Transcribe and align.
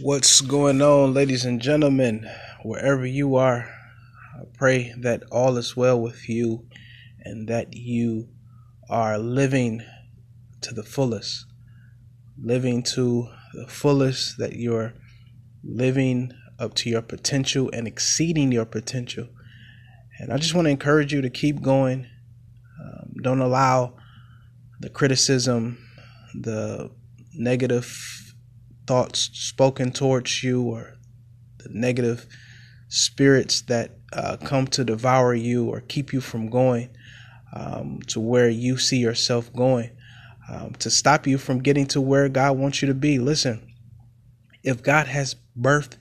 What's 0.00 0.40
going 0.40 0.80
on, 0.80 1.12
ladies 1.12 1.44
and 1.44 1.60
gentlemen? 1.60 2.26
Wherever 2.64 3.04
you 3.04 3.36
are, 3.36 3.68
I 4.34 4.44
pray 4.56 4.94
that 4.98 5.22
all 5.30 5.58
is 5.58 5.76
well 5.76 6.00
with 6.00 6.30
you 6.30 6.66
and 7.20 7.46
that 7.48 7.74
you 7.74 8.30
are 8.88 9.18
living 9.18 9.82
to 10.62 10.72
the 10.72 10.82
fullest. 10.82 11.44
Living 12.42 12.82
to 12.94 13.28
the 13.52 13.66
fullest, 13.66 14.38
that 14.38 14.54
you're 14.54 14.94
living 15.62 16.32
up 16.58 16.72
to 16.76 16.88
your 16.88 17.02
potential 17.02 17.68
and 17.74 17.86
exceeding 17.86 18.50
your 18.50 18.64
potential. 18.64 19.28
And 20.18 20.32
I 20.32 20.38
just 20.38 20.54
want 20.54 20.64
to 20.64 20.70
encourage 20.70 21.12
you 21.12 21.20
to 21.20 21.30
keep 21.30 21.60
going. 21.60 22.06
Um, 22.82 23.12
don't 23.22 23.42
allow 23.42 23.98
the 24.80 24.88
criticism, 24.88 25.76
the 26.34 26.90
negative 27.34 28.31
thoughts 28.86 29.30
spoken 29.32 29.92
towards 29.92 30.42
you 30.42 30.62
or 30.62 30.94
the 31.58 31.68
negative 31.70 32.26
spirits 32.88 33.62
that 33.62 33.90
uh, 34.12 34.36
come 34.36 34.66
to 34.66 34.84
devour 34.84 35.34
you 35.34 35.66
or 35.66 35.80
keep 35.80 36.12
you 36.12 36.20
from 36.20 36.50
going 36.50 36.90
um, 37.52 38.00
to 38.06 38.20
where 38.20 38.48
you 38.48 38.76
see 38.76 38.98
yourself 38.98 39.52
going, 39.52 39.90
um, 40.50 40.72
to 40.74 40.90
stop 40.90 41.26
you 41.26 41.38
from 41.38 41.60
getting 41.60 41.86
to 41.86 42.00
where 42.00 42.28
God 42.28 42.58
wants 42.58 42.82
you 42.82 42.88
to 42.88 42.94
be. 42.94 43.18
Listen, 43.18 43.66
if 44.62 44.82
God 44.82 45.06
has 45.06 45.36
birthed 45.58 45.96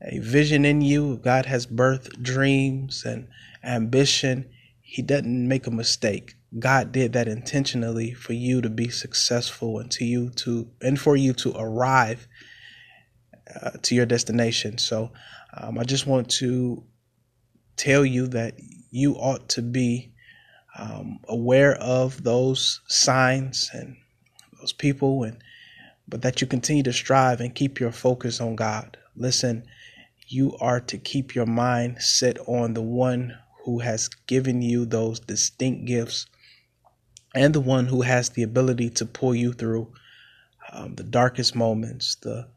a 0.00 0.18
vision 0.18 0.64
in 0.64 0.80
you, 0.80 1.14
if 1.14 1.22
God 1.22 1.46
has 1.46 1.66
birthed 1.66 2.22
dreams 2.22 3.04
and 3.04 3.28
ambition, 3.62 4.50
He 4.80 5.02
doesn't 5.02 5.48
make 5.48 5.66
a 5.66 5.70
mistake. 5.70 6.34
God 6.58 6.92
did 6.92 7.14
that 7.14 7.28
intentionally 7.28 8.12
for 8.12 8.34
you 8.34 8.60
to 8.60 8.68
be 8.68 8.90
successful 8.90 9.78
and 9.78 9.90
to 9.92 10.04
you 10.04 10.30
to 10.30 10.68
and 10.82 11.00
for 11.00 11.16
you 11.16 11.32
to 11.34 11.54
arrive 11.56 12.28
uh, 13.62 13.70
to 13.82 13.94
your 13.94 14.06
destination. 14.06 14.76
So 14.76 15.12
um, 15.54 15.78
I 15.78 15.84
just 15.84 16.06
want 16.06 16.28
to 16.32 16.84
tell 17.76 18.04
you 18.04 18.26
that 18.28 18.54
you 18.90 19.14
ought 19.14 19.48
to 19.50 19.62
be 19.62 20.12
um, 20.78 21.20
aware 21.26 21.74
of 21.76 22.22
those 22.22 22.80
signs 22.86 23.70
and 23.72 23.96
those 24.60 24.72
people 24.72 25.24
and 25.24 25.42
but 26.06 26.22
that 26.22 26.40
you 26.40 26.46
continue 26.46 26.82
to 26.82 26.92
strive 26.92 27.40
and 27.40 27.54
keep 27.54 27.80
your 27.80 27.92
focus 27.92 28.40
on 28.40 28.56
God. 28.56 28.98
Listen, 29.16 29.64
you 30.26 30.54
are 30.60 30.80
to 30.80 30.98
keep 30.98 31.34
your 31.34 31.46
mind 31.46 32.02
set 32.02 32.38
on 32.46 32.74
the 32.74 32.82
one 32.82 33.38
who 33.64 33.78
has 33.78 34.08
given 34.26 34.60
you 34.60 34.84
those 34.84 35.20
distinct 35.20 35.86
gifts 35.86 36.26
and 37.34 37.54
the 37.54 37.60
one 37.60 37.86
who 37.86 38.02
has 38.02 38.30
the 38.30 38.42
ability 38.42 38.90
to 38.90 39.06
pull 39.06 39.34
you 39.34 39.52
through 39.52 39.92
um, 40.72 40.94
the 40.94 41.04
darkest 41.04 41.54
moments, 41.54 42.16
the 42.16 42.48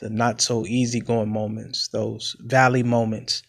the 0.00 0.10
not 0.10 0.40
so 0.40 0.66
easy 0.66 1.00
going 1.00 1.28
moments, 1.28 1.88
those 1.88 2.34
valley 2.40 2.82
moments, 2.82 3.42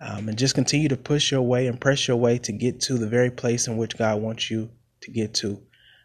um, 0.00 0.28
and 0.28 0.36
just 0.36 0.54
continue 0.54 0.88
to 0.88 0.96
push 0.96 1.32
your 1.32 1.40
way 1.40 1.66
and 1.66 1.80
press 1.80 2.06
your 2.06 2.18
way 2.18 2.36
to 2.38 2.52
get 2.52 2.80
to 2.80 2.98
the 2.98 3.08
very 3.08 3.30
place 3.30 3.66
in 3.66 3.78
which 3.78 3.96
God 3.96 4.20
wants 4.20 4.50
you 4.50 4.70
to 5.00 5.10
get 5.10 5.32
to. 5.34 5.62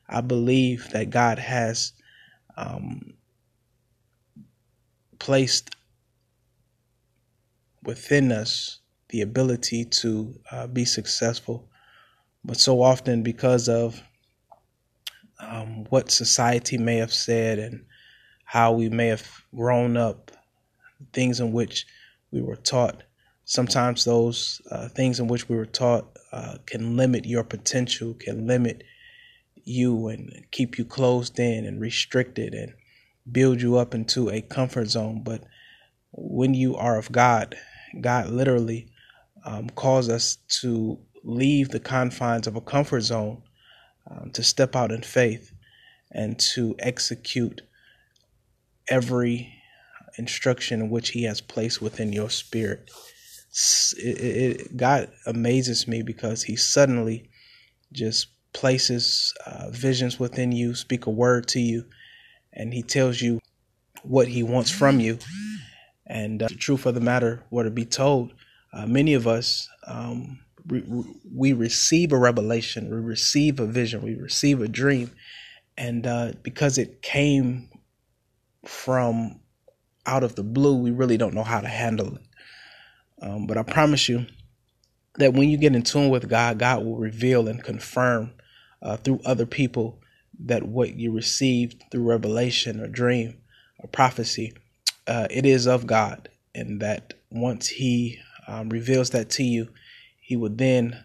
I 0.08 0.22
believe 0.22 0.89
that 0.91 1.09
God 1.09 1.39
has 1.39 1.91
um, 2.56 3.13
placed 5.19 5.75
within 7.83 8.31
us 8.31 8.80
the 9.09 9.22
ability 9.22 9.85
to 9.85 10.39
uh, 10.52 10.67
be 10.67 10.85
successful, 10.85 11.69
but 12.45 12.58
so 12.58 12.81
often 12.81 13.23
because 13.23 13.67
of 13.67 14.02
um, 15.42 15.86
what 15.89 16.11
society 16.11 16.78
may 16.78 16.97
have 16.97 17.14
said 17.14 17.59
and 17.59 17.86
how 18.45 18.72
we 18.73 18.89
may 18.89 19.08
have 19.08 19.28
grown 19.56 19.97
up, 19.97 20.31
things 21.14 21.39
in 21.39 21.52
which 21.52 21.86
we 22.31 22.42
were 22.42 22.56
taught. 22.56 23.03
Sometimes 23.45 24.06
those 24.06 24.62
uh, 24.72 24.88
things 24.89 25.19
in 25.19 25.28
which 25.28 25.50
we 25.50 25.56
were 25.56 25.66
taught 25.66 26.18
uh, 26.31 26.57
can 26.66 26.96
limit 26.96 27.25
your 27.25 27.44
potential, 27.44 28.13
can 28.13 28.47
limit 28.47 28.84
you 29.63 30.07
and 30.07 30.46
keep 30.52 30.78
you 30.78 30.85
closed 30.85 31.40
in 31.40 31.66
and 31.66 31.81
restricted 31.81 32.53
and 32.53 32.73
build 33.31 33.62
you 33.62 33.78
up 33.78 33.94
into 33.94 34.29
a 34.29 34.41
comfort 34.41 34.88
zone. 34.88 35.22
But 35.23 35.44
when 36.12 36.53
you 36.53 36.75
are 36.75 36.97
of 36.97 37.12
God, 37.12 37.56
God 38.00 38.29
literally 38.29 38.88
um, 39.46 39.69
calls 39.72 40.09
us 40.09 40.38
to 40.62 41.00
leave 41.23 41.69
the 41.69 41.79
confines 41.79 42.47
of 42.47 42.56
a 42.56 42.62
comfort 42.62 43.02
zone 43.02 43.41
um, 44.11 44.31
to 44.31 44.44
step 44.44 44.75
out 44.75 44.91
in 44.91 45.01
faith 45.01 45.51
and 46.11 46.38
to 46.39 46.75
execute 46.79 47.61
every 48.89 49.53
instruction 50.17 50.89
which 50.89 51.09
He 51.09 51.23
has 51.23 51.41
placed 51.41 51.81
within 51.81 52.11
your 52.11 52.29
spirit. 52.29 52.91
It, 53.97 54.01
it, 54.01 54.77
God 54.77 55.11
amazes 55.25 55.88
me 55.88 56.01
because 56.01 56.44
He 56.44 56.55
suddenly 56.55 57.29
just 57.91 58.27
places 58.53 59.33
uh, 59.45 59.69
visions 59.69 60.19
within 60.19 60.51
you, 60.51 60.75
speak 60.75 61.05
a 61.05 61.09
word 61.09 61.47
to 61.49 61.59
you, 61.59 61.85
and 62.53 62.73
He 62.73 62.83
tells 62.83 63.22
you 63.22 63.39
what 64.03 64.28
He 64.28 64.43
wants 64.43 64.69
from 64.69 64.99
you. 64.99 65.19
And 66.05 66.43
uh, 66.43 66.47
the 66.49 66.55
truth 66.55 66.85
of 66.85 66.95
the 66.95 67.01
matter 67.01 67.43
were 67.49 67.63
to 67.63 67.72
be 67.72 67.85
told, 67.85 68.33
uh, 68.73 68.85
many 68.85 69.13
of 69.13 69.28
us 69.28 69.69
um, 69.88 70.39
we 70.66 71.53
receive 71.53 72.11
a 72.11 72.17
revelation, 72.17 72.89
we 72.89 72.97
receive 72.97 73.59
a 73.59 73.66
vision, 73.66 74.01
we 74.01 74.16
receive 74.16 74.61
a 74.61 74.67
dream, 74.67 75.11
and 75.77 76.05
uh, 76.05 76.33
because 76.44 76.77
it 76.77 77.01
came 77.01 77.69
from 78.66 79.39
out 80.05 80.23
of 80.23 80.35
the 80.35 80.44
blue, 80.44 80.77
we 80.77 80.91
really 80.91 81.17
don't 81.17 81.33
know 81.33 81.44
how 81.44 81.61
to 81.61 81.67
handle 81.67 82.16
it. 82.16 82.22
Um, 83.22 83.47
but 83.47 83.57
I 83.57 83.63
promise 83.63 84.09
you 84.09 84.25
that 85.16 85.33
when 85.33 85.49
you 85.49 85.57
get 85.57 85.75
in 85.75 85.83
tune 85.83 86.09
with 86.09 86.29
God, 86.29 86.59
God 86.59 86.83
will 86.83 86.97
reveal 86.97 87.47
and 87.47 87.63
confirm 87.63 88.31
uh, 88.81 88.97
through 88.97 89.22
other 89.25 89.45
people 89.45 89.99
that 90.39 90.63
what 90.63 90.95
you 90.95 91.11
received 91.11 91.83
through 91.91 92.09
revelation 92.09 92.79
or 92.79 92.88
dream 92.88 93.38
or 93.79 93.89
prophecy, 93.89 94.53
uh, 95.07 95.28
it 95.29 95.45
is 95.45 95.67
of 95.67 95.85
God, 95.85 96.29
and 96.55 96.81
that 96.81 97.13
once 97.29 97.67
He 97.67 98.19
um, 98.47 98.69
reveals 98.69 99.11
that 99.11 99.29
to 99.31 99.43
you, 99.43 99.69
he 100.31 100.38
would 100.38 100.58
then, 100.58 101.03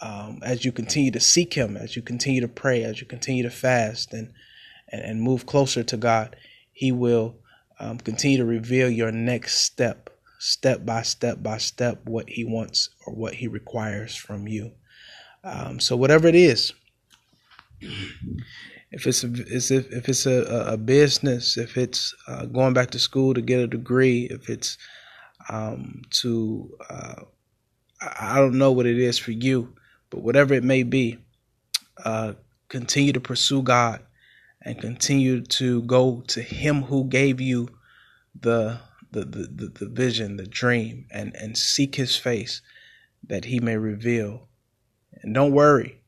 um, 0.00 0.38
as 0.44 0.64
you 0.64 0.70
continue 0.70 1.10
to 1.10 1.18
seek 1.18 1.54
Him, 1.54 1.76
as 1.76 1.96
you 1.96 2.02
continue 2.02 2.40
to 2.40 2.46
pray, 2.46 2.84
as 2.84 3.00
you 3.00 3.06
continue 3.08 3.42
to 3.42 3.50
fast 3.50 4.12
and 4.12 4.32
and, 4.92 5.02
and 5.02 5.20
move 5.20 5.44
closer 5.44 5.82
to 5.82 5.96
God, 5.96 6.36
He 6.70 6.92
will 6.92 7.34
um, 7.80 7.98
continue 7.98 8.38
to 8.38 8.44
reveal 8.44 8.88
your 8.88 9.10
next 9.10 9.58
step, 9.58 10.08
step 10.38 10.86
by 10.86 11.02
step 11.02 11.42
by 11.42 11.58
step, 11.58 12.02
what 12.04 12.30
He 12.30 12.44
wants 12.44 12.90
or 13.04 13.12
what 13.12 13.34
He 13.34 13.48
requires 13.48 14.14
from 14.14 14.46
you. 14.46 14.70
Um, 15.42 15.80
so 15.80 15.96
whatever 15.96 16.28
it 16.28 16.36
is, 16.36 16.72
if 17.80 19.04
it's 19.08 19.24
a, 19.24 19.32
if, 19.32 20.08
it's 20.08 20.26
a, 20.26 20.68
a 20.74 20.76
business, 20.76 21.56
if 21.56 21.76
it's 21.76 22.14
uh, 22.28 22.44
going 22.46 22.72
back 22.72 22.92
to 22.92 23.00
school 23.00 23.34
to 23.34 23.42
get 23.42 23.58
a 23.58 23.66
degree, 23.66 24.28
if 24.30 24.48
it's 24.48 24.78
um, 25.48 26.02
to 26.22 26.70
uh, 26.88 27.24
I 28.18 28.36
don't 28.36 28.58
know 28.58 28.72
what 28.72 28.86
it 28.86 28.98
is 28.98 29.18
for 29.18 29.32
you, 29.32 29.74
but 30.10 30.22
whatever 30.22 30.54
it 30.54 30.64
may 30.64 30.82
be, 30.82 31.18
uh, 32.04 32.34
continue 32.68 33.12
to 33.12 33.20
pursue 33.20 33.62
God 33.62 34.00
and 34.62 34.80
continue 34.80 35.42
to 35.42 35.82
go 35.82 36.22
to 36.28 36.42
Him 36.42 36.82
who 36.82 37.04
gave 37.04 37.40
you 37.40 37.68
the 38.38 38.80
the, 39.12 39.24
the, 39.24 39.70
the 39.72 39.88
vision, 39.88 40.38
the 40.38 40.46
dream, 40.46 41.06
and, 41.12 41.36
and 41.36 41.56
seek 41.56 41.94
His 41.94 42.16
face 42.16 42.62
that 43.28 43.44
He 43.44 43.60
may 43.60 43.76
reveal. 43.76 44.48
And 45.22 45.32
don't 45.32 45.52
worry 45.52 46.00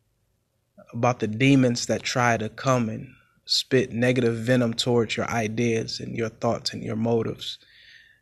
about 0.92 1.20
the 1.20 1.28
demons 1.28 1.86
that 1.86 2.02
try 2.02 2.36
to 2.36 2.48
come 2.48 2.88
and 2.88 3.14
spit 3.44 3.92
negative 3.92 4.34
venom 4.38 4.74
towards 4.74 5.16
your 5.16 5.30
ideas 5.30 6.00
and 6.00 6.16
your 6.16 6.28
thoughts 6.28 6.72
and 6.72 6.82
your 6.82 6.96
motives. 6.96 7.58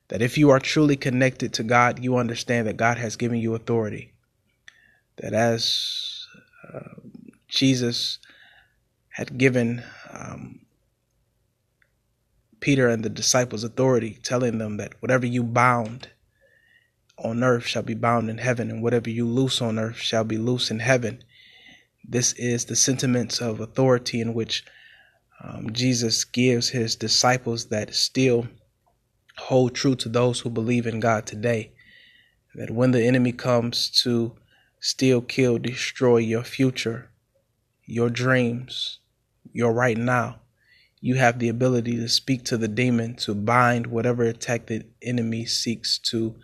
That 0.08 0.22
if 0.22 0.36
you 0.36 0.50
are 0.50 0.60
truly 0.60 0.96
connected 0.96 1.52
to 1.54 1.62
God, 1.62 2.02
you 2.02 2.16
understand 2.16 2.66
that 2.66 2.76
God 2.76 2.98
has 2.98 3.16
given 3.16 3.38
you 3.38 3.54
authority. 3.54 4.12
That 5.16 5.32
as 5.32 6.26
uh, 6.72 7.00
Jesus 7.48 8.18
had 9.08 9.38
given 9.38 9.82
um, 10.10 10.60
Peter 12.60 12.88
and 12.88 13.04
the 13.04 13.10
disciples 13.10 13.64
authority, 13.64 14.18
telling 14.22 14.58
them 14.58 14.76
that 14.76 14.94
whatever 15.00 15.26
you 15.26 15.42
bound 15.42 16.08
on 17.16 17.44
earth 17.44 17.64
shall 17.66 17.82
be 17.82 17.94
bound 17.94 18.28
in 18.28 18.38
heaven, 18.38 18.70
and 18.70 18.82
whatever 18.82 19.08
you 19.08 19.26
loose 19.26 19.62
on 19.62 19.78
earth 19.78 19.96
shall 19.96 20.24
be 20.24 20.36
loose 20.36 20.70
in 20.70 20.80
heaven. 20.80 21.22
This 22.02 22.32
is 22.34 22.64
the 22.64 22.76
sentiments 22.76 23.40
of 23.40 23.60
authority 23.60 24.20
in 24.20 24.34
which 24.34 24.64
um, 25.42 25.72
Jesus 25.72 26.24
gives 26.24 26.70
his 26.70 26.96
disciples 26.96 27.66
that 27.66 27.94
still 27.94 28.48
hold 29.38 29.74
true 29.74 29.94
to 29.96 30.08
those 30.08 30.40
who 30.40 30.50
believe 30.50 30.86
in 30.86 31.00
God 31.00 31.26
today. 31.26 31.72
That 32.54 32.70
when 32.70 32.92
the 32.92 33.04
enemy 33.04 33.32
comes 33.32 33.90
to 34.02 34.36
steal, 34.80 35.20
kill, 35.20 35.58
destroy 35.58 36.18
your 36.18 36.44
future, 36.44 37.10
your 37.84 38.10
dreams, 38.10 39.00
your 39.52 39.72
right 39.72 39.96
now, 39.96 40.40
you 41.00 41.16
have 41.16 41.38
the 41.38 41.48
ability 41.48 41.96
to 41.96 42.08
speak 42.08 42.44
to 42.44 42.56
the 42.56 42.68
demon 42.68 43.14
to 43.16 43.34
bind 43.34 43.86
whatever 43.86 44.22
attack 44.24 44.66
the 44.66 44.84
enemy 45.02 45.44
seeks 45.44 45.98
to 45.98 46.34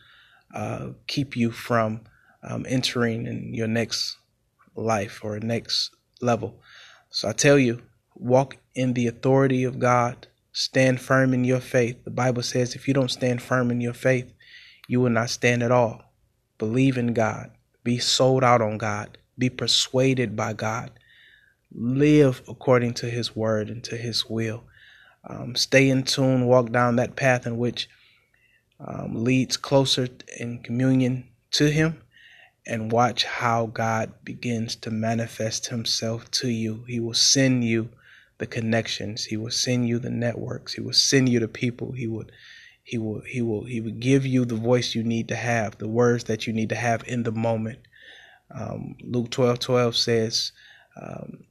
uh, 0.55 0.89
keep 1.07 1.37
you 1.37 1.51
from 1.51 2.01
um, 2.43 2.67
entering 2.69 3.27
in 3.27 3.55
your 3.55 3.69
next 3.69 4.19
life 4.75 5.21
or 5.23 5.39
next 5.41 5.91
level. 6.21 6.61
So 7.11 7.29
I 7.29 7.33
tell 7.33 7.59
you, 7.59 7.83
walk 8.15 8.57
in 8.75 8.95
the 8.95 9.07
authority 9.07 9.65
of 9.65 9.79
God. 9.79 10.27
Stand 10.53 11.01
firm 11.01 11.33
in 11.33 11.45
your 11.45 11.61
faith. 11.61 12.05
The 12.05 12.11
Bible 12.11 12.43
says 12.43 12.75
if 12.75 12.89
you 12.89 12.95
don't 12.95 13.11
stand 13.11 13.43
firm 13.43 13.71
in 13.71 13.81
your 13.81 13.95
faith, 13.95 14.33
you 14.89 15.01
will 15.01 15.11
not 15.11 15.31
stand 15.31 15.63
at 15.63 15.71
all. 15.71 16.13
Believe 16.59 16.99
in 16.99 17.15
God. 17.15 17.53
Be 17.85 17.99
sold 17.99 18.43
out 18.43 18.61
on 18.61 18.77
God. 18.77 19.19
Be 19.39 19.49
persuaded 19.49 20.37
by 20.37 20.53
God. 20.53 20.91
Live 21.73 22.43
according 22.49 22.95
to 22.95 23.07
His 23.07 23.37
word 23.37 23.71
and 23.71 23.83
to 23.85 23.97
His 23.97 24.29
will. 24.29 24.65
Um, 25.29 25.55
stay 25.55 25.89
in 25.89 26.03
tune. 26.03 26.47
Walk 26.47 26.73
down 26.73 26.97
that 26.97 27.17
path 27.17 27.47
in 27.47 27.57
which 27.57 27.89
um, 28.85 29.25
leads 29.25 29.57
closer 29.57 30.09
in 30.39 30.63
communion 30.63 31.29
to 31.53 31.71
Him 31.71 32.03
and 32.67 32.93
watch 32.93 33.25
how 33.25 33.67
God 33.67 34.13
begins 34.25 34.77
to 34.77 34.91
manifest 34.91 35.69
Himself 35.69 36.31
to 36.33 36.49
you. 36.49 36.85
He 36.89 36.99
will 36.99 37.15
send 37.15 37.65
you 37.65 37.91
the 38.41 38.47
connections. 38.47 39.25
He 39.25 39.37
will 39.37 39.51
send 39.51 39.87
you 39.87 39.99
the 39.99 40.11
networks. 40.11 40.73
He 40.73 40.81
will 40.81 40.95
send 40.95 41.29
you 41.29 41.39
the 41.39 41.49
people. 41.49 41.93
He 41.93 42.09
would 42.09 42.33
he 42.83 42.99
will 42.99 43.21
he 43.21 43.43
will 43.43 43.65
he 43.65 43.81
will 43.81 43.93
give 43.93 44.27
you 44.27 44.45
the 44.45 44.57
voice 44.57 44.95
you 44.95 45.05
need 45.05 45.29
to 45.29 45.37
have, 45.37 45.79
the 45.79 45.87
words 45.87 46.25
that 46.25 46.47
you 46.47 46.53
need 46.53 46.71
to 46.71 46.75
have 46.75 47.05
in 47.07 47.23
the 47.23 47.33
moment. 47.33 47.79
Um, 48.51 48.97
Luke 49.03 49.31
twelve 49.31 49.61
twelve 49.61 49.95
says, 49.95 50.53
um, 51.01 51.45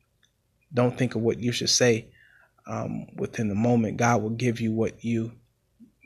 "Don't 0.73 0.97
think 0.97 1.15
of 1.15 1.21
what 1.21 1.39
you 1.39 1.51
should 1.51 1.69
say 1.69 2.07
um, 2.67 3.05
within 3.15 3.47
the 3.47 3.55
moment. 3.55 3.97
God 3.97 4.21
will 4.23 4.31
give 4.31 4.59
you 4.59 4.73
what 4.73 5.03
you, 5.05 5.31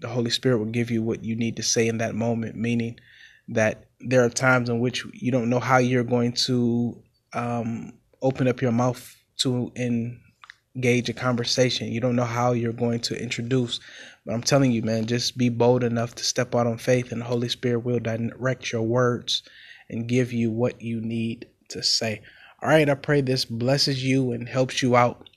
the 0.02 0.10
Holy 0.10 0.30
Spirit 0.30 0.58
will 0.58 0.66
give 0.66 0.92
you 0.92 1.02
what 1.02 1.24
you 1.24 1.36
need 1.36 1.56
to 1.56 1.64
say 1.64 1.88
in 1.88 1.98
that 2.00 2.14
moment. 2.14 2.56
Meaning 2.56 3.00
that 3.48 3.86
there 4.02 4.24
are 4.24 4.30
times 4.30 4.70
in 4.70 4.80
which 4.82 5.06
you 5.14 5.32
don't 5.32 5.50
know 5.50 5.62
how 5.62 5.78
you're 5.78 6.04
going 6.04 6.34
to 6.34 7.02
um, 7.32 7.94
open 8.22 8.50
up 8.50 8.62
your 8.62 8.74
mouth 8.74 9.16
to 9.38 9.72
engage 10.76 11.10
a 11.10 11.14
conversation. 11.14 11.92
You 11.92 12.00
don't 12.00 12.16
know 12.16 12.24
how 12.24 12.54
you're 12.54 12.74
going 12.74 13.02
to 13.02 13.22
introduce. 13.22 13.80
But 14.26 14.34
I'm 14.34 14.42
telling 14.42 14.72
you, 14.72 14.82
man, 14.82 15.06
just 15.06 15.38
be 15.38 15.50
bold 15.50 15.84
enough 15.84 16.16
to 16.16 16.24
step 16.24 16.56
out 16.56 16.68
on 16.68 16.78
faith, 16.78 17.12
and 17.12 17.22
the 17.22 17.26
Holy 17.26 17.50
Spirit 17.50 17.80
will 17.80 18.00
direct 18.00 18.72
your 18.72 18.84
words 18.84 19.44
and 19.90 20.08
give 20.08 20.34
you 20.34 20.52
what 20.52 20.82
you 20.82 21.02
need 21.02 21.48
to 21.70 21.84
say. 21.84 22.22
All 22.62 22.70
right, 22.70 22.90
I 22.90 22.96
pray 22.96 23.22
this 23.22 23.46
blesses 23.46 24.04
you 24.04 24.32
and 24.32 24.48
helps 24.48 24.82
you 24.82 24.96
out 24.96 25.30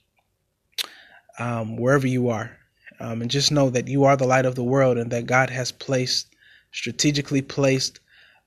um, 1.37 1.77
wherever 1.77 2.07
you 2.07 2.29
are. 2.29 2.57
Um, 2.99 3.21
and 3.21 3.29
just 3.29 3.51
know 3.51 3.69
that 3.69 3.87
you 3.87 4.05
are 4.05 4.17
the 4.17 4.25
light 4.25 4.45
of 4.45 4.55
the 4.55 4.63
world 4.63 4.97
and 4.97 5.11
that 5.11 5.27
God 5.27 5.49
has 5.51 5.71
placed, 5.71 6.33
strategically 6.71 7.43
placed, 7.43 7.99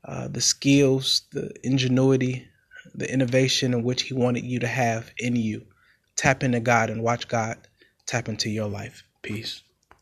uh, 0.05 0.27
the 0.29 0.41
skills, 0.41 1.23
the 1.33 1.53
ingenuity, 1.63 2.49
the 2.95 3.13
innovation 3.13 3.75
in 3.75 3.85
which 3.85 4.03
He 4.03 4.15
wanted 4.15 4.45
you 4.45 4.59
to 4.61 4.67
have 4.67 5.13
in 5.19 5.37
you. 5.37 5.67
Tap 6.21 6.43
into 6.43 6.61
God 6.61 6.91
and 6.91 7.03
watch 7.03 7.29
God 7.29 7.57
tap 8.07 8.29
into 8.29 8.51
your 8.51 8.69
life. 8.69 9.05
Peace. 9.23 9.63